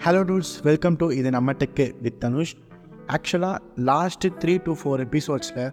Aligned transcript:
Hello 0.00 0.20
tools 0.22 0.52
welcome 0.62 0.96
to 0.96 1.06
இது 1.10 1.30
நம்ம 1.30 1.52
tech 1.52 1.86
with 2.02 2.18
Dhanush 2.18 2.52
ஆக்சுவலாக 3.08 3.56
லாஸ்ட்டு 3.88 4.28
த்ரீ 4.42 4.54
டு 4.58 4.72
ஃபோர் 4.80 5.00
எபிசோட்ஸில் 5.04 5.64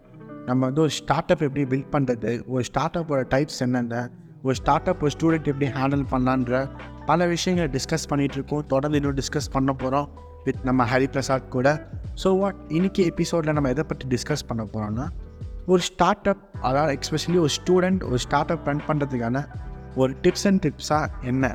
நம்ம 0.45 0.59
வந்து 0.65 0.81
ஒரு 0.81 0.93
ஸ்டார்ட் 0.97 1.31
அப் 1.31 1.43
எப்படி 1.47 1.63
பில்ட் 1.63 1.91
பண்ணுறது 1.93 2.31
ஒரு 2.47 2.63
ஸ்டார்ட் 2.63 2.97
அப்போட 2.97 3.21
டைப்ஸ் 3.33 3.59
என்னென்ன 3.61 4.01
ஒரு 4.43 4.55
ஸ்டார்ட் 4.55 4.89
அப் 4.89 5.03
ஒரு 5.03 5.13
ஸ்டூடெண்ட் 5.15 5.47
எப்படி 5.47 5.67
ஹேண்டில் 5.77 6.05
பண்ணலான்ற 6.11 6.57
பல 7.05 7.25
விஷயங்களை 7.25 7.67
டிஸ்கஸ் 7.77 8.07
பண்ணிகிட்டு 8.11 8.33
இருக்கோம். 8.33 8.65
தொடர்ந்து 8.67 8.97
இன்னும் 8.97 9.15
டிஸ்கஸ் 9.15 9.49
பண்ண 9.51 9.71
போகிறோம் 9.73 10.07
வித் 10.43 10.59
நம்ம 10.63 10.85
ஹரிபிரசாத் 10.85 11.47
கூட. 11.49 11.67
ஸோ 12.23 12.39
வாட் 12.39 12.59
இன்னைக்கு 12.69 13.03
எபிசோடில் 13.05 13.53
நம்ம 13.53 13.69
எதை 13.69 13.83
பற்றி 13.83 14.07
டிஸ்கஸ் 14.15 14.45
பண்ண 14.47 14.63
போகிறோம்னா 14.73 15.05
ஒரு 15.65 15.81
ஸ்டார்ட் 15.81 16.27
அப் 16.27 16.43
அதாவது 16.61 16.93
எக்ஸ்பெஷலி 16.97 17.39
ஒரு 17.39 17.53
ஸ்டூடெண்ட் 17.57 18.03
ஒரு 18.03 18.17
ஸ்டார்ட் 18.17 18.51
அப் 18.51 18.67
ரன் 18.67 18.83
பண்ணுறதுக்கான 18.87 19.37
ஒரு 19.95 20.11
டிப்ஸ் 20.23 20.47
அண்ட் 20.47 20.61
டிப்ஸாக 20.65 21.07
என்ன? 21.23 21.45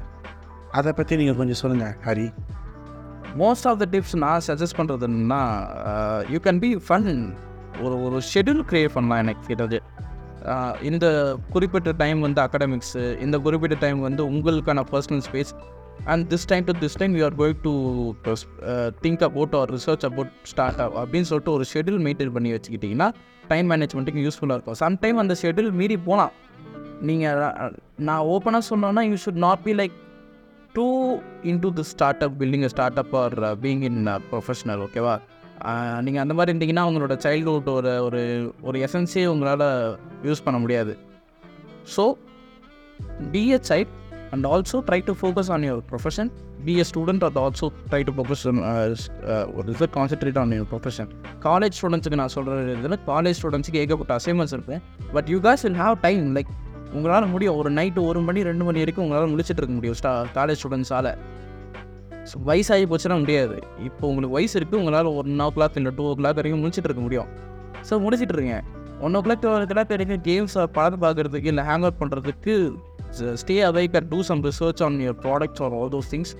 அதை 0.70 0.92
பற்றி 0.92 1.16
நீங்கள் 1.16 1.36
கொஞ்சம் 1.36 1.54
சொல்லுங்கள் 1.54 1.94
Hari. 2.04 2.26
Most 3.40 3.66
of 3.68 3.78
the 3.78 3.86
tips 3.92 4.14
நான் 4.22 4.44
சஜஸ்ட் 4.46 4.76
பண்ணுறது 4.78 5.06
என்னன்னா 5.08 5.42
யூ 6.32 6.38
கேன் 6.46 6.60
பி 6.64 6.70
ஃபன் 6.86 7.08
ஒரு 7.82 7.94
ஒரு 8.06 8.18
ஷெட்யூல் 8.32 8.62
க்ரியேட் 8.70 8.94
பண்ணலாம் 8.96 9.20
எனக்கு 9.24 9.42
கேட்டது 9.46 9.78
uh, 10.52 10.72
இந்த 10.88 11.06
குறிப்பிட்ட 11.52 11.90
டைம் 12.00 12.18
வந்து 12.20 12.40
அகடமிக்ஸு 12.44 13.04
இந்த 13.24 13.36
குறிப்பிட்ட 13.38 13.76
டைம் 13.84 14.00
வந்து 14.00 14.22
உங்களுக்கான 14.32 14.84
personal 14.90 15.24
space 15.28 15.52
and 16.12 16.24
this 16.32 16.46
time 16.50 16.64
to 16.68 16.74
this 16.82 16.98
time 17.00 17.12
you 17.18 17.24
are 17.24 17.36
going 17.40 17.60
to 17.64 17.72
think 19.04 19.24
about 19.28 19.54
or 19.60 19.70
research 19.76 20.06
about 20.10 20.32
startup 20.84 20.96
அப்படின்னு 21.02 21.28
சொல்லிட்டு 21.30 21.54
ஒரு 21.56 21.66
ஷெட்யூல் 21.72 22.00
மெயின்டைன் 22.06 22.34
பண்ணி 22.36 22.52
வச்சுக்கிட்டிங்கன்னா 22.54 23.08
டைம் 23.48 23.68
மேனேஜ்மெண்ட்டுக்கு 23.72 24.24
யூஸ்ஃபுல்லாக 24.26 24.58
இருக்கும். 24.58 24.80
சம்டைம் 24.84 25.20
அந்த 25.22 25.34
ஷெட்யூல் 25.42 25.72
மீறி 25.80 25.98
போகலாம் 26.08 26.32
நீங்கள் 27.08 27.38
நான் 28.08 28.24
ஓப்பனாக 28.34 28.64
சொன்னோன்னா 28.70 29.02
you 29.10 29.16
should 29.24 29.42
not 29.46 29.62
be 29.64 29.72
like 29.80 29.96
to 30.76 30.86
into 31.50 31.68
the 31.78 31.84
startup 32.26 32.36
building 32.40 32.66
startup 33.02 33.14
or 33.22 33.34
being 33.64 33.82
in 33.88 34.02
professional 34.30 34.82
ஓகேவா 34.86 35.14
நீங்கள் 36.04 36.22
அந்த 36.22 36.34
மாதிரி 36.36 36.52
இருந்தீங்கன்னா 36.52 36.84
உங்களோட 36.90 37.14
சைல்டுஹுட் 37.24 37.68
ஒரு 37.78 37.90
ஒரு 38.06 38.20
ஒரு 38.68 38.78
எசன்ஸே 38.86 39.24
உங்களால் 39.32 39.66
யூஸ் 40.28 40.44
பண்ண 40.46 40.58
முடியாது. 40.62 40.92
So 41.96 42.04
be 43.34 43.42
a 43.56 43.58
child 43.70 43.92
and 44.34 44.46
also 44.52 44.78
try 44.88 44.98
to 45.08 45.12
focus 45.20 45.50
on 45.54 45.66
your 45.68 45.84
profession 45.90 46.30
be 46.66 46.74
a 46.82 46.84
student 46.90 47.24
at 47.28 47.38
also 47.44 47.66
try 47.90 48.00
to 48.08 48.12
focus 48.16 48.44
ஒரு 49.58 49.88
concentrate 49.98 50.38
on 50.42 50.54
your 50.58 50.70
profession 50.72 51.10
college 51.46 51.76
ஸ்டூடெண்ட்ஸுக்கு 51.80 52.20
நான் 52.22 52.34
சொல்கிறது 52.36 52.76
இதில் 52.80 52.98
காலேஜ் 53.12 53.38
ஸ்டூடெண்ட்ஸுக்கு 53.40 53.80
ஏகப்பட்ட 53.84 54.12
அசைன்மெண்ட்ஸ் 54.20 54.56
இருப்பேன். 54.58 54.82
But 55.16 55.30
you 55.34 55.40
cause 55.48 55.64
will 55.66 55.80
have 55.84 55.96
time 56.06 56.22
like 56.38 56.52
உங்களால் 56.96 57.30
முடியும். 57.34 57.56
ஒரு 57.60 57.70
நைட்டு 57.78 58.00
ஒரு 58.10 58.20
மணி 58.28 58.40
ரெண்டு 58.50 58.64
மணி 58.68 58.82
வரைக்கும் 58.82 59.04
உங்களால் 59.06 59.32
முடிச்சுட்டு 59.34 59.60
இருக்க 59.62 59.76
முடியும். 59.78 59.98
ஸ்டா 60.00 60.12
காலேஜ் 60.36 60.60
ஸ்டூடெண்ட்ஸால் 60.60 61.10
ஸோ 62.30 62.36
வயசாகி 62.48 62.84
போச்சுன்னா 62.90 63.16
முடியாது. 63.22 63.56
இப்போ 63.88 64.04
உங்களுக்கு 64.10 64.34
வயசு 64.36 64.54
இருக்குது 64.58 64.80
உங்களால் 64.80 65.08
ஒன் 65.20 65.40
ஓ 65.46 65.48
கிளாக் 65.56 65.78
இல்லை 65.80 65.92
டூ 65.98 66.04
ஓ 66.10 66.12
கிளாக் 66.20 66.38
வரைக்கும் 66.40 66.62
முடிச்சுட்டு 66.64 66.88
இருக்க 66.90 67.02
முடியும். 67.06 67.28
ஸோ 67.88 67.94
முடிச்சிட்டு 68.04 68.34
இருங்க. 68.36 68.56
ஒன் 69.06 69.16
ஓ 69.18 69.20
கிளாக் 69.26 69.42
டூ 69.44 69.50
ஓ 69.52 69.56
கிளாக் 69.72 69.92
வரைக்கும் 69.94 70.22
கேம்ஸை 70.28 70.64
படம் 70.78 71.02
பார்க்குறதுக்கு 71.04 71.50
இல்லை 71.52 71.64
ஹேங் 71.68 71.84
அவுட் 71.86 72.00
பண்ணுறதுக்கு 72.02 72.54
stay 73.40 73.56
awake 73.70 73.96
at 74.00 74.08
do 74.12 74.18
some 74.28 74.42
research 74.48 74.82
on 74.86 75.00
your 75.04 75.18
products 75.24 75.62
or 75.64 75.74
all 75.78 75.90
those 75.94 76.10
things 76.14 76.32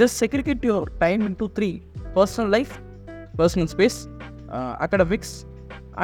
just 0.00 0.16
segregate 0.22 0.64
your 0.70 0.86
time 1.04 1.22
in 1.28 1.36
two 1.40 1.48
three 1.58 1.70
personal 2.18 2.52
life 2.56 2.74
personal 3.40 3.70
space 3.74 3.98
academics 4.84 5.34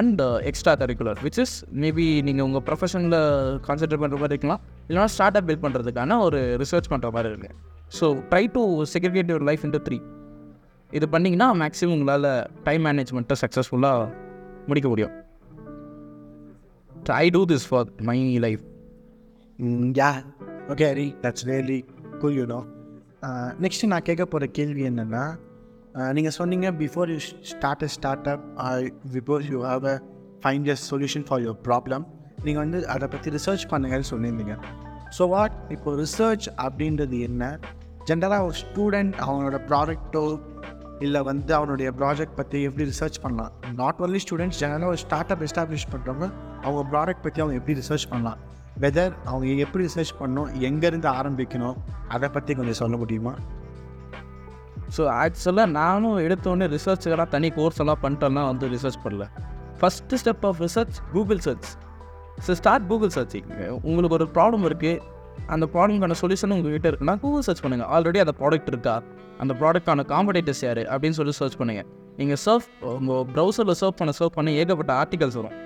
and 0.00 0.22
extracurricular 0.82 1.18
which 1.26 1.40
is 1.44 1.54
maybe 1.82 2.06
நீங்கள் 2.28 2.46
உங்கள் 2.48 2.64
ப்ரொஃபஷனில் 2.68 3.18
concentrate 3.66 4.02
பண்ணுற 4.04 4.18
மாதிரி 4.22 4.34
இருக்கலாம். 4.34 4.62
இல்லைனா 4.88 5.08
start 5.14 5.38
up 5.40 5.46
build 5.48 5.64
பண்ணுறதுக்கான 5.64 6.18
ஒரு 6.26 6.40
research 6.62 6.90
பண்ணுற 6.92 7.10
மாதிரி 7.16 7.30
இருக்குது 7.32 7.54
so 7.98 8.06
try 8.30 8.44
to 8.56 8.62
segregate 8.94 9.30
your 9.32 9.46
life 9.50 9.64
into 9.68 9.82
three 9.88 9.98
இது 10.90 11.06
பண்ணிங்கன்னா 11.14 11.48
மேக்ஸிமம் 11.62 11.94
உங்களால் 11.96 12.30
டைம் 12.68 12.84
மேனேஜ்மெண்ட்டை 12.88 13.36
சக்ஸஸ்ஃபுல்லாக 13.42 14.10
முடிக்க 14.68 14.88
முடியும். 14.92 15.14
I 17.22 17.26
do 17.36 17.40
this 17.52 17.66
for 17.70 17.88
my 18.08 18.18
life 18.46 18.62
yeah 20.00 20.10
okay 20.72 20.84
Hari 20.92 21.08
that's 21.24 21.44
really 21.50 21.80
cool 22.22 22.36
you 22.40 22.44
know 22.52 22.60
next 23.64 23.90
நான் 23.92 24.06
கேட்க 24.08 24.24
போகிற 24.32 24.46
கேள்வி 24.58 24.82
என்னென்னா 24.90 25.24
நீங்கள் 26.16 26.34
சொன்னீங்க 26.38 26.68
before 26.80 27.10
you 27.12 27.18
start 27.50 27.82
a 27.86 27.88
startup 28.32 28.44
before 29.16 29.42
you 29.50 29.58
have 29.68 29.84
a 29.92 29.96
find 30.42 30.68
a 30.72 30.76
solution 30.90 31.26
for 31.28 31.42
your 31.44 31.60
problem 31.68 32.04
நீங்கள் 32.46 32.62
வந்து 32.64 32.78
அதை 32.94 33.06
பற்றி 33.12 33.28
ரிசர்ச் 33.36 33.64
பண்ணுங்கன்னு 33.72 34.08
சொல்லியிருந்தீங்க 34.12 34.54
ஸோ 35.16 35.28
வாட் 35.34 35.56
இப்போ 35.74 35.90
ரிசர்ச் 36.02 36.46
அப்படின்றது 36.66 37.18
என்ன? 37.28 37.42
ஜென்ரலாக 38.08 38.46
ஒரு 38.48 38.56
ஸ்டூடெண்ட் 38.62 39.14
அவனோட 39.26 39.58
ப்ராடக்ட்டோ 39.68 40.24
இல்லை 41.06 41.20
வந்து 41.30 41.52
அவனுடைய 41.58 41.88
ப்ராஜெக்ட் 42.00 42.36
பற்றி 42.40 42.58
எப்படி 42.68 42.84
ரிசர்ச் 42.92 43.22
பண்ணலாம்? 43.22 43.52
நாட் 43.80 44.00
ஒன்லி 44.04 44.20
ஸ்டூடெண்ட்ஸ் 44.24 44.58
ஜெனரலாக 44.62 44.92
ஒரு 44.94 45.00
ஸ்டார்ட் 45.04 45.32
அப் 45.34 45.44
எஸ்டாப்ளிஷ் 45.46 45.88
பண்ணுறவங்க 45.92 46.26
அவங்க 46.64 46.82
ப்ராடக்ட் 46.92 47.24
பற்றி 47.26 47.40
அவங்க 47.42 47.56
எப்படி 47.60 47.74
ரிசர்ச் 47.82 48.08
பண்ணலாம்? 48.12 48.40
வெதர் 48.84 49.14
அவங்க 49.30 49.64
எப்படி 49.66 49.82
ரிசர்ச் 49.88 50.14
பண்ணணும் 50.20 50.50
எங்கேருந்து 50.68 51.08
ஆரம்பிக்கணும் 51.18 51.78
அதை 52.16 52.28
பற்றி 52.36 52.54
கொஞ்சம் 52.60 52.80
சொல்ல 52.82 52.96
முடியுமா? 53.02 53.34
ஸோ 54.96 55.02
ஆக்சுவலாக 55.22 55.68
நானும் 55.78 56.18
எடுத்தோடனே 56.26 56.66
ரிசர்ச்சுக்கெல்லாம் 56.74 57.32
தனி 57.34 57.48
கோர்ஸ் 57.58 57.80
எல்லாம் 57.84 58.00
பண்ணிட்டேன்னா 58.02 58.42
வந்து 58.50 58.68
ரிசர்ச் 58.74 59.00
பண்ணல. 59.04 59.26
First 59.80 60.18
step 60.22 60.44
of 60.50 60.60
research 60.66 60.96
Google 61.14 61.42
search 61.46 61.68
so 62.46 62.52
start 62.60 62.86
Google 62.92 63.12
searching 63.16 63.48
உங்களுக்கு 63.88 64.16
ஒரு 64.18 64.26
ப்ராப்ளம் 64.36 64.64
இருக்குது 64.70 65.00
அந்த 65.54 65.64
ப்ராப்ளம்க்கான 65.74 66.16
சொல்யூஷன் 66.22 66.54
உங்ககிட்ட 66.56 66.88
இருக்குன்னா 66.90 67.14
கூகுள் 67.24 67.44
சர்ச் 67.48 67.62
பண்ணுங்கள் 67.64 67.90
ஆல்ரெடி 67.94 68.18
அந்த 68.24 68.34
ப்ராடக்ட் 68.40 68.70
இருக்கா? 68.72 68.94
அந்த 69.42 69.52
ப்ராடக்டான 69.60 70.04
காம்படேட்டர்ஸ் 70.12 70.62
யார்? 70.66 70.82
அப்படின்னு 70.92 71.16
சொல்லி 71.18 71.32
சர்ச் 71.40 71.56
பண்ணுங்கள் 71.60 71.88
நீங்கள் 72.16 72.40
சர்ஃப் 72.46 72.68
உங்கள் 72.96 73.24
ப்ரௌசரில் 73.34 73.78
சர்வ் 73.82 73.96
பண்ண 74.00 74.12
சர்வ் 74.18 74.34
பண்ண 74.36 74.50
ஏகப்பட்ட 74.60 74.92
ஆர்டிகல்ஸ் 75.02 75.38
வரும். 75.40 75.56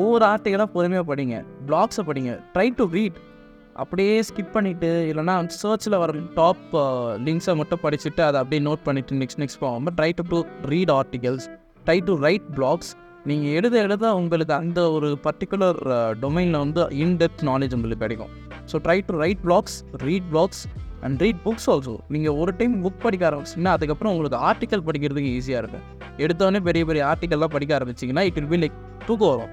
ஒவ்வொரு 0.00 0.24
ஆர்டிக்கலாக 0.24 0.68
பொறுமையாக 0.74 1.06
படிங்க. 1.10 1.36
பிளாக்ஸை 1.68 2.04
படிங்க. 2.08 2.32
ட்ரை 2.54 2.68
டு 2.78 2.84
ரீட் 2.96 3.18
அப்படியே 3.76 4.14
ஸ்கிப் 4.28 4.54
பண்ணிவிட்டு 4.56 4.88
இல்லைனா 5.10 5.34
சர்ச்சில் 5.60 5.98
வர 6.02 6.12
டாப் 6.38 6.66
லிங்க்ஸை 7.26 7.52
uh, 7.52 7.58
மட்டும் 7.60 7.82
படிச்சுட்டு 7.84 8.22
அதை 8.26 8.38
அப்படியே 8.42 8.62
நோட் 8.68 8.82
பண்ணிவிட்டு 8.86 9.18
நெக்ஸ்ட் 9.22 9.40
நெக்ஸ்ட் 9.42 9.60
போகாமல் 9.62 9.94
try 9.98 10.10
to 10.18 10.24
to 10.32 10.38
read 10.72 10.92
articles 10.96 11.46
try 11.86 11.98
to 12.08 12.14
write 12.26 12.48
blogs 12.58 12.90
நீங்கள் 13.30 13.54
எழுத 13.58 13.74
எழுத 13.86 14.04
உங்களுக்கு 14.20 14.54
அந்த 14.60 14.80
ஒரு 14.96 15.10
பர்டிகுலர் 15.26 15.80
uh, 15.96 16.10
டொமைனில் 16.22 16.60
வந்து 16.64 16.84
இன்டெப்த் 17.04 17.44
நாலேஜ் 17.50 17.76
உங்களுக்கு 17.78 18.04
கிடைக்கும். 18.04 18.32
So 18.72 18.78
try 18.86 18.98
to 19.08 19.16
write 19.24 19.42
blogs 19.46 19.78
read 20.06 20.28
blogs 20.32 20.62
and 21.06 21.22
read 21.24 21.42
books 21.46 21.68
also 21.72 21.96
நீங்கள் 22.14 22.36
ஒரு 22.42 22.52
டைம் 22.58 22.74
புக் 22.84 23.02
படிக்க 23.06 23.24
ஆரம்பிச்சிங்கன்னா 23.30 23.74
அதுக்கப்புறம் 23.78 24.12
உங்களுக்கு 24.14 24.40
ஆர்டிக்கல் 24.50 24.86
படிக்கிறதுக்கு 24.88 25.32
ஈஸியாக 25.38 25.62
இருக்கும். 25.62 25.86
எடுத்தோடனே 26.24 26.60
பெரிய 26.68 26.84
பெரிய 26.90 27.04
ஆர்டிக்கல்லாம் 27.12 27.54
படிக்க 27.56 27.74
ஆரம்பிச்சிங்கன்னா 27.78 28.24
இட் 28.28 28.38
வில் 28.40 28.52
பி 28.54 28.60
லைக் 28.64 28.78
தூக்கம் 29.08 29.32
வரும். 29.32 29.52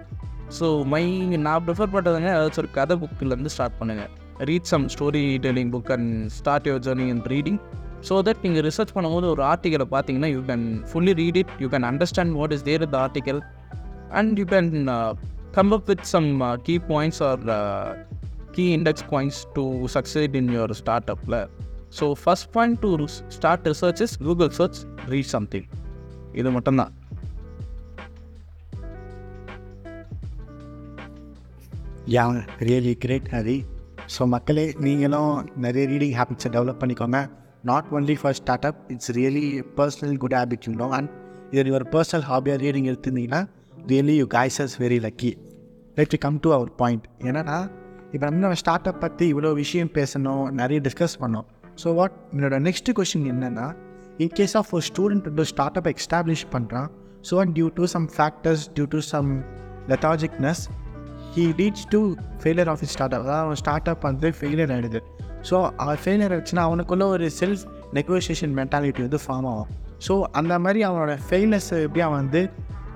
ஸோ 0.58 0.68
மை 0.94 1.04
நான் 1.48 1.64
ப்ரிஃபர் 1.66 1.92
பண்ணுறதுங்க 1.94 2.30
ஏதாச்சும் 2.38 2.64
ஒரு 2.64 2.72
கதை 2.78 2.96
புக்கிலேருந்து 3.02 3.52
ஸ்டார்ட் 3.56 3.78
பண்ணுங்கள் 3.80 4.12
read 4.50 4.70
some 4.72 4.86
storytelling 5.46 5.72
book 5.76 5.92
and 5.96 6.12
start 6.38 6.68
your 6.70 6.84
journey 6.88 7.08
and 7.14 7.28
reading 7.28 7.60
so 8.10 8.16
that 8.28 8.42
நீங்கள் 8.44 8.66
ரிசர்ச் 8.68 8.94
பண்ணும்போது 8.96 9.28
ஒரு 9.34 9.44
ஆர்டிக்கலை 9.44 9.88
பார்த்தீங்கன்னா 9.96 10.30
you 10.36 10.42
can 10.50 10.66
fully 10.92 11.14
read 11.14 11.38
it 11.38 11.54
you 11.60 11.70
can 11.70 11.88
understand 11.92 12.34
what 12.34 12.54
is 12.58 12.66
there 12.70 12.86
the 12.96 13.00
article 13.08 13.42
and 14.12 14.40
you 14.40 14.46
can 14.46 14.70
come 15.52 15.74
up 15.78 15.88
with 15.88 16.06
some 16.16 16.30
key 16.68 16.78
points 16.92 17.22
or 17.30 17.44
key 18.52 18.66
index 18.78 19.08
points 19.12 19.42
to 19.54 19.66
succeed 19.98 20.36
in 20.36 20.52
your 20.58 20.74
start 20.74 21.12
அப்பில் 21.16 21.40
so 22.00 22.08
first 22.24 22.50
point 22.56 22.80
to 22.86 22.92
start 23.38 23.68
research 23.68 24.02
is 24.08 24.16
Google 24.24 24.50
search 24.50 24.80
read 25.08 25.31
something 25.36 25.68
இது 26.34 26.52
மட்டும்தான். 26.52 26.92
Yeah 32.16 32.24
really 32.68 32.94
great 33.03 33.28
Hari 33.34 33.56
so 34.16 34.25
மக்களே 34.25 34.74
நீங்களும் 34.78 35.34
நிறைய 35.56 35.88
reading 35.88 36.16
ஹேபிட்ஸை 36.20 36.50
develop 36.56 36.80
பண்ணிக்கோங்க. 36.81 37.20
Not 37.64 37.88
only 37.92 38.16
for 38.22 38.33
start 38.33 38.66
up 38.66 38.80
it's 38.88 39.12
really 39.12 39.44
personal 39.78 40.18
good 40.18 40.33
habit 40.33 40.66
you 40.68 40.88
and 40.98 41.10
இதில் 41.51 41.72
ஒரு 41.72 41.86
பர்சனல் 41.92 42.25
ஹாபியாக 42.30 42.57
reading 42.66 42.88
எடுத்திருந்தீங்கன்னா 42.92 43.42
really 43.88 44.16
you 44.22 44.25
guys 44.38 44.62
is 44.62 44.75
very 44.83 45.00
lucky 45.07 45.31
let 45.98 46.13
you 46.13 46.19
come 46.19 46.39
to 46.45 46.54
our 46.54 46.72
point 46.81 47.06
என்னன்னா 47.19 47.57
இப்போ 48.13 48.24
நம்ம 48.25 48.39
நம்ம 48.39 48.57
ஸ்டார்ட் 48.63 48.88
அப் 48.88 49.01
பற்றி 49.01 49.33
இவ்வளோ 49.33 49.54
விஷயம் 49.54 49.92
பேசணும் 50.00 50.44
நிறைய 50.51 50.81
டிஸ்கஸ் 50.88 51.16
பண்ணோம். 51.24 51.48
ஸோ 51.83 51.94
வாட் 51.95 52.16
என்னோட 52.33 52.56
நெக்ஸ்ட் 52.68 52.89
கொஷின் 53.00 53.28
என்னென்னா 53.33 53.68
இன் 54.18 54.33
கேஸ் 54.39 54.56
ஆஃப் 54.56 54.74
ஒரு 54.74 54.86
ஸ்டூடெண்ட் 54.92 55.28
வந்து 55.30 55.45
ஸ்டார்ட் 55.54 55.78
அப் 55.81 55.89
எஸ்டாப்ளிஷ் 55.94 56.45
பண்ணுறான் 56.56 56.89
so 57.30 57.44
due 57.57 57.69
to 57.80 57.86
some 57.95 58.10
factors 58.18 58.66
due 58.75 58.86
to 58.95 59.00
some 59.13 59.30
lethargicness 59.88 60.63
he 61.34 61.44
leads 61.60 61.88
to 61.94 62.00
failure 62.42 62.70
of 62.72 62.84
start 62.94 63.16
up 63.16 63.24
அதாவது 63.26 63.44
அவன் 63.46 63.60
ஸ்டார்ட் 63.62 63.90
அப் 63.92 64.06
வந்து 64.10 64.28
ஃபெயிலியர் 64.38 64.72
ஆகிடுது 64.76 65.00
ஸோ 65.50 65.56
அவன் 65.81 66.00
ஃபெயிலியர் 66.04 66.34
ஆச்சுன்னா 66.38 66.64
அவனுக்குள்ளே 66.70 67.06
ஒரு 67.16 67.26
செல்ஃப் 67.40 67.64
நெகோசியேஷன் 67.98 68.54
மென்டாலிட்டி 68.60 69.02
வந்து 69.06 69.20
ஃபார்ம் 69.26 69.48
ஆகும். 69.52 69.70
ஸோ 70.06 70.14
அந்த 70.40 70.54
மாதிரி 70.64 70.80
அவனோட 70.88 71.14
ஃபெயிலர்ஸ் 71.28 71.70
எப்படி 71.86 72.02
அவன் 72.08 72.20
வந்து 72.24 72.42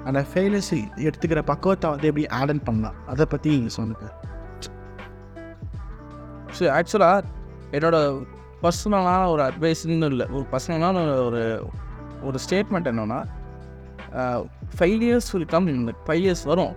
அந்த 0.10 0.22
ஃபெயிலர்ஸ் 0.32 0.74
எடுத்துக்கிற 1.08 1.42
பக்குவத்தை 1.52 1.90
வந்து 1.94 2.08
எப்படி 2.10 2.26
ஆடன் 2.40 2.64
பண்ணலாம்? 2.68 2.98
அதை 3.12 3.26
பற்றி 3.34 3.50
நீங்கள் 3.56 3.76
சொல்லுங்கள் 3.78 4.14
ஸோ 6.58 6.64
ஆக்சுவலாக 6.78 7.24
என்னோட 7.78 7.98
பர்சனலான 8.64 9.22
ஒரு 9.34 9.42
அட்வைஸ்ன்னு 9.48 10.10
இல்லை. 10.14 10.26
ஒரு 10.36 10.46
பர்சனலான 10.52 11.06
ஒரு 11.28 11.42
ஒரு 12.28 12.38
ஸ்டேட்மெண்ட் 12.46 12.90
என்னென்னா 12.92 13.20
five 14.80 15.00
years 15.08 15.30
will 15.34 15.50
come 15.54 15.70
five 16.08 16.24
years 16.26 16.46
வரும். 16.52 16.74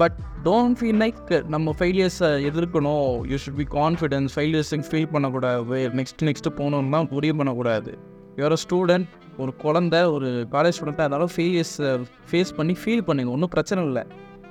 பட் 0.00 0.18
டோன்ட் 0.44 0.76
ஃபீல் 0.78 1.00
லைக் 1.04 1.48
நம்ம 1.54 1.74
ஃபெயிலியர்ஸை 1.78 2.30
எதிர்க்கணும். 2.50 3.26
யூ 3.30 3.36
ஷுட் 3.44 3.58
பி 3.62 3.66
கான்ஃபிடென்ஸ் 3.80 4.34
ஃபெயிலியர்ஸுக்கு 4.36 4.88
ஃபீல் 4.90 5.10
பண்ணக்கூடாது. 5.14 5.80
நெக்ஸ்ட் 6.00 6.24
நெக்ஸ்ட்டு 6.28 6.54
போகணுன்னா 6.60 7.00
முடிவு 7.16 7.36
பண்ணக்கூடாது. 7.36 7.92
யூஆர் 8.36 8.56
அ 8.58 8.60
ஸ்டூடெண்ட் 8.66 9.08
ஒரு 9.42 9.52
குழந்த 9.64 9.96
ஒரு 10.14 10.30
காலேஜ் 10.54 10.76
ஸ்டூடெண்ட்டாக 10.76 11.06
இருந்தாலும் 11.06 11.34
ஃபெயிலியர்ஸை 11.36 11.90
ஃபேஸ் 12.30 12.56
பண்ணி 12.56 12.76
ஃபீல் 12.82 13.04
பண்ணுங்க. 13.08 13.30
ஒன்றும் 13.30 13.54
பிரச்சனை 13.56 13.84
இல்லை. 13.84 14.04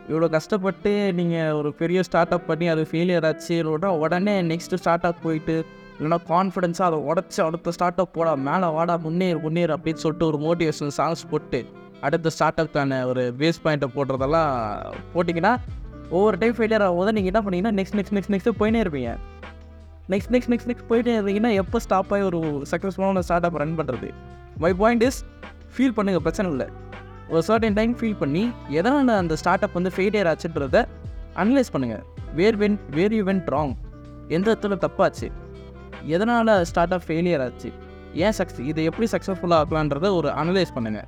இவ்வளோ 0.09 0.27
கஷ்டப்பட்டு 0.35 0.91
நீங்கள் 1.13 1.55
ஒரு 1.59 1.69
பெரிய 1.73 2.03
ஸ்டார்ட் 2.07 2.33
அப் 2.35 2.47
பண்ணி 2.47 2.67
அது 2.67 2.83
ஃபெயிலியர் 2.91 3.25
ஆச்சு 3.25 3.55
உடனே 4.03 4.41
நெக்ஸ்ட்டு 4.41 4.79
ஸ்டார்ட் 4.83 5.07
அப் 5.09 5.23
போயிட்டு 5.23 5.55
இல்லைனா 5.99 6.19
கான்ஃபிடென்ஸாக 6.33 6.87
அதை 6.89 6.99
உடச்சி 7.09 7.39
அடுத்த 7.45 7.71
ஸ்டார்ட் 7.71 7.99
அப் 8.03 8.13
போடா 8.17 8.33
மேலே 8.35 8.67
வாடா 8.75 8.95
முன்னேறு 9.05 9.39
முன்னேறு 9.39 9.75
அப்படின்னு 9.75 10.03
சொல்லிட்டு 10.03 10.25
ஒரு 10.25 10.37
மோட்டிவேஷனல் 10.37 10.95
சாங்ஸ் 10.97 11.23
போட்டு 11.31 11.65
அடுத்த 12.07 12.31
ஸ்டார்ட் 12.35 12.61
அப்க்கான 12.63 12.99
ஒரு 13.11 13.23
பேஸ் 13.39 13.61
பாயிண்ட்டை 13.63 13.89
போடுறதெல்லாம் 13.95 14.51
போட்டிங்கன்னா 15.13 15.53
ஒவ்வொரு 16.15 16.35
டைம் 16.41 16.55
ஃபெயிலியர் 16.57 16.83
ஆகும்போது 16.85 17.13
நீங்கள் 17.17 17.31
என்ன 17.31 17.41
பண்ணீங்கன்னா 17.45 17.73
நெக்ஸ்ட் 17.79 17.95
நெக்ஸ்ட் 17.99 18.15
நெக்ஸ்ட் 18.17 18.33
நெக்ஸ்ட் 18.33 18.57
போயினே 18.59 18.81
இருப்பீங்க. 18.83 19.11
நெக்ஸ்ட் 20.13 20.31
நெக்ஸ்ட் 20.33 20.51
நெக்ஸ்ட் 20.51 20.69
நெக்ஸ்ட் 20.69 20.89
போயிட்டே 20.91 21.13
இருந்தீங்கன்னா 21.17 21.51
எப்போ 21.61 21.79
ஸ்டாப் 21.85 22.11
ஆகி 22.15 22.23
ஒரு 22.29 22.39
சக்ஸஸ்ஃபுல்லான 22.71 23.23
ஸ்டார்ட் 23.27 23.47
அப் 23.47 23.57
ரன் 23.61 23.73
பண்ணுறது 23.79 24.09
மை 24.65 24.71
பாயிண்ட் 24.81 25.03
இஸ் 25.07 25.19
ஃபீல் 25.73 25.95
பண்ணுங்கள் 25.97 26.23
பிரச்சனை 26.27 26.47
இல்லை. 26.53 26.67
ஒரு 27.31 27.41
சர்டன் 27.49 27.75
டைம் 27.79 27.93
ஃபீல் 27.99 28.19
பண்ணி 28.21 28.43
எதனால் 28.79 29.11
அந்த 29.23 29.35
ஸ்டார்ட் 29.41 29.65
அப் 29.67 29.75
வந்து 29.79 29.91
ஃபெயிலியர் 29.95 30.29
ஆச்சுன்றத 30.31 30.85
அனலைஸ் 31.43 31.73
பண்ணுங்கள் 31.73 32.05
where 32.39 32.57
when 32.63 32.79
where 32.97 33.15
you 33.17 33.23
went 33.31 33.49
wrong 33.55 33.73
எந்த 34.35 34.47
இடத்துல 34.51 34.77
தப்பாச்சு? 34.85 35.27
எதனால் 36.15 36.51
ஸ்டார்ட் 36.71 36.95
அப் 36.95 37.05
ஃபெயிலியர் 37.07 37.43
ஆச்சு? 37.45 37.69
ஏன் 38.25 38.35
சக்ஸ் 38.39 38.59
இதை 38.71 38.83
எப்படி 38.89 39.07
சக்ஸஸ்ஃபுல்லாக 39.13 39.61
ஆக்கலான்றதை 39.63 40.09
ஒரு 40.19 40.29
அனலைஸ் 40.41 40.75
பண்ணுங்கள் 40.77 41.07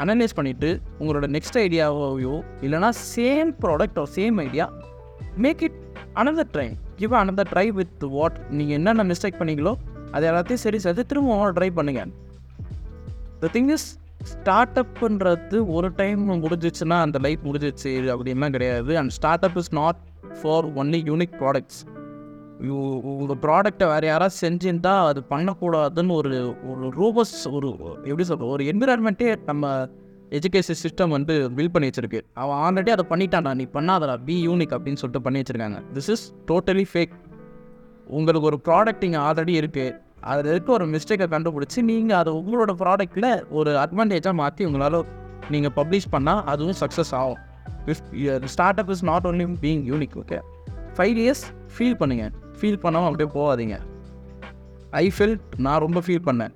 அனலைஸ் 0.00 0.36
பண்ணிவிட்டு 0.36 0.70
உங்களோட 1.00 1.26
நெக்ஸ்ட் 1.36 1.58
ஐடியாவையோ 1.64 2.34
இல்லைனா 2.60 2.90
same 3.14 3.50
product 3.64 3.98
or 3.98 4.10
same 4.14 4.38
idea 4.46 4.66
make 5.36 5.62
it 5.62 5.78
another 6.14 6.50
try 6.52 6.68
give 6.96 7.14
another 7.14 7.50
try 7.52 7.66
with 7.78 8.04
what 8.16 8.38
நீங்கள் 8.50 8.76
என்னென்ன 8.78 9.04
மிஸ்டேக் 9.04 9.40
பண்ணீங்களோ 9.40 9.72
அது 10.10 10.26
எல்லாத்தையும் 10.30 10.64
சரி 10.66 10.78
செய்து 10.78 11.06
திரும்ப 11.06 11.50
ட்ரை 11.50 11.70
பண்ணுங்கள் 11.76 12.12
த 13.40 13.50
திங் 13.52 13.70
இஸ் 13.70 13.88
ஸ்டார்ட் 14.32 14.78
அப்புன்றது 14.78 15.58
ஒரு 15.66 15.88
டைம் 15.94 16.22
முடிஞ்சிச்சுன்னா 16.44 16.96
அந்த 17.00 17.18
லைஃப் 17.18 17.42
முடிஞ்சிச்சு 17.44 17.92
அப்படின்லாம் 18.14 18.50
கிடையாது. 18.50 18.92
And 18.98 19.10
start 19.10 19.44
up 19.44 19.56
is 19.56 19.72
not 19.74 20.00
for 20.42 20.66
only 20.74 21.00
unique 21.10 21.34
products 21.40 21.80
உங்கள் 23.10 23.40
ப்ராடக்டை 23.44 23.86
வேறு 23.90 24.06
யாராவது 24.10 24.34
செஞ்சுருந்தா 24.44 24.92
அது 25.10 25.20
பண்ணக்கூடாதுன்னு 25.30 26.14
ஒரு 26.20 26.30
ஒரு 26.70 26.88
ரூபஸ் 27.00 27.34
ஒரு 27.56 27.68
எப்படி 28.08 28.24
சொல்கிறது 28.30 28.52
ஒரு 28.54 28.64
என்விரான்மெண்ட்டே 28.72 29.30
நம்ம 29.50 29.70
எஜுகேஷன் 30.38 30.80
சிஸ்டம் 30.82 31.14
வந்து 31.16 31.34
பில்ட் 31.56 31.72
பண்ணி 31.74 31.88
வச்சிருக்கு. 31.88 32.20
அவன் 32.42 32.58
ஆல்ரெடி 32.64 32.90
அதை 32.96 33.04
பண்ணிட்டான்டா 33.12 33.52
நீ 33.60 33.64
பண்ணாதடா 33.76 34.14
பி 34.26 34.36
யூனிக் 34.48 34.74
அப்படின்னு 34.76 35.00
சொல்லிட்டு 35.02 35.24
பண்ணி 35.26 35.40
வச்சுருக்காங்க. 35.40 35.78
திஸ் 35.96 36.10
இஸ் 36.14 36.24
டோட்டலி 36.50 36.84
ஃபேக் 36.92 37.14
உங்களுக்கு 38.18 38.48
ஒரு 38.50 38.58
ப்ராடக்ட் 38.68 39.04
இங்கே 39.08 39.20
ஆல்ரெடி 39.28 39.54
இருக்குது 39.62 39.96
அதில் 40.30 40.50
இருக்க 40.52 40.70
ஒரு 40.78 40.86
மிஸ்டேக்கை 40.94 41.26
கண்டுபிடிச்சி 41.34 41.82
நீங்கள் 41.90 42.18
அதை 42.20 42.32
உங்களோட 42.40 42.72
ப்ராடக்ட்டில் 42.82 43.30
ஒரு 43.58 43.72
அட்வான்டேஜாக 43.84 44.34
மாற்றி 44.42 44.64
உங்களால் 44.68 44.98
நீங்கள் 45.54 45.74
பப்ளிஷ் 45.78 46.10
பண்ணால் 46.14 46.42
அதுவும் 46.52 46.78
சக்ஸஸ் 46.82 47.12
ஆகும். 47.20 47.40
Start 48.54 48.80
up 48.82 48.92
is 48.96 49.04
not 49.10 49.26
only 49.30 49.46
being 49.64 49.84
unique 49.92 50.16
okay 50.22 50.40
five 50.98 51.18
years 51.24 51.44
feel 51.74 51.98
பண்ணுங்கள் 52.00 52.32
ஃபீல் 52.60 52.82
பண்ணாமல் 52.84 53.08
அப்படியே 53.10 53.30
போகாதீங்க. 53.38 53.76
ஐ 55.02 55.04
ஃபீல் 55.16 55.36
நான் 55.66 55.82
ரொம்ப 55.86 56.00
ஃபீல் 56.06 56.26
பண்ணேன். 56.28 56.54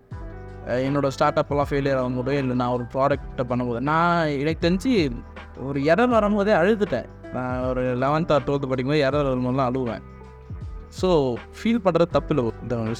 என்னோடய 0.86 1.14
ஸ்டார்ட் 1.14 1.38
அப்பெல்லாம் 1.40 1.68
ஃபெயிலியர் 1.70 2.00
ஆகும்போதோ 2.02 2.34
இல்லை 2.42 2.54
நான் 2.60 2.74
ஒரு 2.76 2.84
ப்ராடக்ட்டை 2.94 3.44
பண்ணும்போது 3.50 3.80
நான் 3.90 4.30
எனக்கு 4.42 4.64
தெரிஞ்சு 4.66 4.92
ஒரு 5.68 5.78
இரர் 5.90 6.14
வரும்போதே 6.16 6.54
அழுதுட்டேன். 6.60 7.08
நான் 7.34 7.64
ஒரு 7.70 7.82
லெவன்த் 8.02 8.32
ஆர் 8.34 8.46
டுவெல்த் 8.46 8.70
படிக்கும்போது 8.70 9.04
இரர் 9.06 9.30
வரும்போதெல்லாம் 9.30 9.70
அழுவேன். 9.70 10.04
ஸோ 11.00 11.08
ஃபீல் 11.58 11.84
பண்ணுறது 11.84 12.14
தப்பு 12.16 12.32
இல்லை 12.34 12.94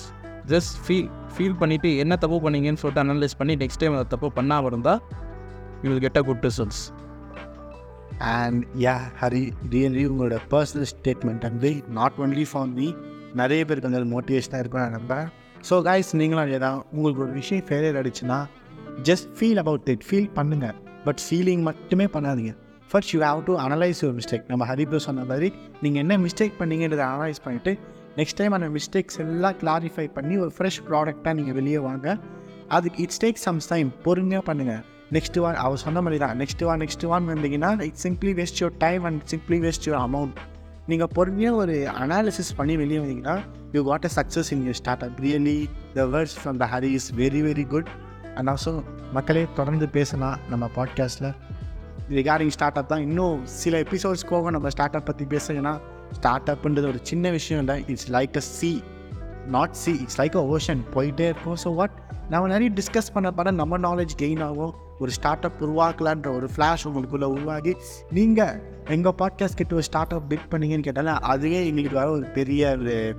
ஜஸ்ட் 0.52 0.74
ஃபீல் 0.84 1.10
ஃபீல் 1.34 1.58
பண்ணிவிட்டு 1.60 1.90
என்ன 2.02 2.14
தப்பு 2.24 2.38
பண்ணீங்கன்னு 2.44 2.80
சொல்லிட்டு 2.80 3.02
அனலைஸ் 3.04 3.38
பண்ணி 3.40 3.54
நெக்ஸ்ட் 3.62 3.80
டைம் 3.82 3.94
அதை 3.98 4.06
தப்பு 4.14 4.28
பண்ணாமல் 4.38 4.70
இருந்தால் 4.70 5.00
you 5.82 5.88
will 5.90 6.04
get 6.06 6.18
a 6.20 6.24
good 6.28 6.44
results 6.48 6.82
and 8.20 8.64
yeah 8.84 8.96
Hari 9.20 9.44
really 9.74 10.04
உங்களோட 10.10 10.38
பர்சனல் 10.52 10.88
ஸ்டேட்மெண்ட் 10.94 11.44
வந்து 11.48 11.70
நாட் 11.98 12.18
ஒன்லி 12.24 12.46
ஃபார் 12.50 12.70
மீ 12.78 12.88
நிறைய 13.40 13.60
பேருக்கு 13.68 13.90
வந்து 13.90 14.12
மோட்டிவேஷனாக 14.16 14.62
இருக்கும் 14.62 14.82
நான் 14.84 14.96
நம்புறேன். 14.98 15.28
ஸோ 15.68 15.74
கைஸ் 15.88 16.10
நீங்களும் 16.20 16.44
அதே 16.44 16.58
தான். 16.66 16.78
உங்களுக்கு 16.92 17.22
ஒரு 17.24 17.32
விஷயம் 17.40 17.64
ஃபெயிலியர் 17.68 17.96
ஆகிடுச்சுன்னா 18.00 18.38
just 19.08 19.28
feel 19.38 19.60
about 19.62 19.88
it 19.94 20.04
feel 20.08 20.30
பண்ணுங்கள் 20.38 20.76
பட் 21.06 21.20
ஃபீலிங் 21.26 21.64
மட்டுமே 21.68 22.06
பண்ணாதீங்க. 22.16 22.52
First 22.90 23.12
you 23.14 23.20
have 23.26 23.40
to 23.48 23.54
analyse 23.66 24.00
your 24.02 24.16
mistake 24.20 24.46
நம்ம 24.52 24.66
ஹரிபு 24.70 25.00
சொன்ன 25.06 25.24
மாதிரி 25.30 25.48
நீங்கள் 25.82 26.02
என்ன 26.04 26.18
மிஸ்டேக் 26.26 26.56
பண்ணீங்கன்றதை 26.60 27.04
அனலைஸ் 27.12 27.44
பண்ணிவிட்டு 27.44 27.72
நெக்ஸ்ட் 28.18 28.38
டைம் 28.40 28.56
அந்த 28.58 28.68
மிஸ்டேக்ஸ் 28.78 29.20
எல்லாம் 29.24 29.56
கிளாரிஃபை 29.62 30.06
பண்ணி 30.16 30.34
ஒரு 30.44 30.52
ஃப்ரெஷ் 30.56 30.80
ப்ராடக்டாக 30.88 31.34
நீங்கள் 31.38 31.56
வெளியே 31.60 31.78
வாங்க. 31.88 32.18
அதுக்கு 32.76 33.02
இட்ஸ் 33.04 33.22
டேக் 33.24 33.40
சம்ஸ் 33.46 33.68
டைம் 33.72 33.88
பொறுமையாக 34.04 34.44
பண்ணுங்கள் 34.50 34.82
நெக்ஸ்ட் 35.12 35.38
வான் 35.40 35.54
அவர் 35.54 35.76
சொன்ன 35.76 36.00
மாதிரி 36.00 36.18
தான் 36.18 36.40
நெக்ஸ்ட் 36.40 36.64
வா 36.64 36.74
நெக்ஸ்ட் 36.76 37.06
வான் 37.06 37.28
வந்தீங்கன்னா 37.28 37.80
it 37.80 38.00
simply 38.02 38.32
waste 38.40 38.60
your 38.60 38.76
time 38.78 39.04
and 39.04 39.22
simply 39.30 39.58
waste 39.60 39.84
your 39.84 40.02
amount 40.06 40.30
நீங்கள் 40.86 41.08
பொறுமையாக 41.12 41.56
ஒரு 41.56 41.88
அனாலிசிஸ் 41.98 42.50
பண்ணி 42.56 42.76
வெளியே 42.76 42.98
வந்தீங்கன்னா 42.98 43.38
you 43.72 43.82
what 43.82 44.04
a 44.04 44.22
success 44.22 44.50
in 44.50 44.66
your 44.66 44.70
start 44.70 45.02
up 45.02 45.20
really 45.20 45.68
the 45.94 46.04
words 46.04 46.36
from 46.44 46.56
the 46.56 46.68
Hari 46.72 46.90
is 46.92 47.14
very 47.14 47.42
very 47.48 47.66
good 47.66 47.86
and 48.34 48.48
also 48.48 48.82
மக்களே 49.12 49.46
தொடர்ந்து 49.54 49.88
பேசலாம் 49.88 50.38
நம்ம 50.50 50.70
பாட்காஸ்ட்டில் 50.76 51.34
ரிகார்டிங் 52.10 52.48
ஸ்டார்ட் 52.48 52.76
அப் 52.76 52.88
தான். 52.88 53.00
இன்னும் 53.00 53.46
சில 53.46 53.80
எபிசோட்ஸ் 53.80 54.26
போக 54.28 54.50
நம்ம 54.50 54.68
ஸ்டார்ட் 54.68 54.96
அப் 54.96 55.06
பற்றி 55.06 55.24
பேசுங்கன்னா 55.24 55.80
ஸ்டார்ட் 56.12 56.50
அப்புன்றது 56.50 56.86
ஒரு 56.86 57.00
சின்ன 57.02 57.30
விஷயம் 57.30 57.66
இல்லை. 57.66 57.84
It's 57.86 58.10
like 58.12 58.36
a 58.36 58.40
sea 58.40 58.82
not 59.56 59.72
sea 59.72 59.92
it's 60.02 60.20
like 60.20 60.36
a 60.40 60.44
ocean 60.54 60.80
போயிட்டே 60.94 61.26
இருக்கும். 61.32 61.56
ஸோ 61.64 61.74
வாட் 61.74 61.96
நம்ம 62.30 62.48
நிறைய 62.48 62.72
டிஸ்கஸ் 62.78 63.12
பண்ண 63.14 63.30
பண்ண 63.38 63.50
நம்ம 63.50 63.78
நாலேஜ் 63.78 64.14
கெயின் 64.22 64.42
ஆகும். 64.44 64.74
ஒரு 64.98 65.10
ஸ்டார்ட் 65.10 65.44
அப் 65.44 65.62
உருவாக்கலான்ற 65.64 66.28
ஒரு 66.36 66.48
ஃப்ளாஷ் 66.56 66.84
உங்களுக்குள்ளே 66.88 67.28
உருவாகி 67.36 67.76
நீங்கள் 68.10 68.60
எங்கள் 68.96 69.16
பாட்காஸ்ட் 69.22 69.58
கிட்ட 69.60 69.74
ஒரு 69.74 69.82
ஸ்டார்ட் 69.82 70.14
அப் 70.16 70.28
பிட் 70.32 70.46
பண்ணீங்கன்னு 70.50 70.86
கேட்டாலும் 70.88 71.18
அதுவே 71.32 71.66
எங்களுக்கு 71.66 71.98
வர 72.00 72.10
ஒரு 72.10 72.26
பெரிய 72.38 72.76
ஒரு 72.80 73.16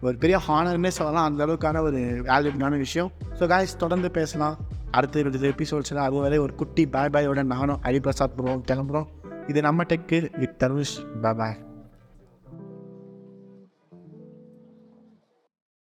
ஒரு 0.00 0.16
பெரிய 0.22 0.40
ஹானர்னே 0.48 0.92
சொல்லலாம். 0.98 1.26
அந்த 1.28 1.46
அளவுக்கான 1.46 1.82
ஒரு 1.82 2.00
வேல்யூபிளான 2.30 2.78
விஷயம். 2.78 3.12
ஸோ 3.38 3.46
காய்ஸ் 3.46 3.76
தொடர்ந்து 3.76 4.10
பேசலாம். 4.10 4.56
அடுத்த 4.90 5.18
இருபது 5.18 5.52
எபிசோட்ஸில் 5.52 6.04
அது 6.06 6.14
வரை 6.24 6.38
ஒரு 6.38 6.54
குட்டி 6.54 6.86
பாய் 6.86 7.12
பாயோட 7.14 7.42
நானும் 7.42 7.80
ஹரிபிரசாத் 7.82 8.36
ப்ரோ 8.36 8.56
கிளம்புறோம். 8.70 9.06
இது 9.46 9.62
நம்ம 9.62 9.82
டெக்கு 9.82 10.38
வித் 10.38 10.62
தருஷ் 10.62 10.96
பாய் 11.22 11.34
பாய் 11.34 11.56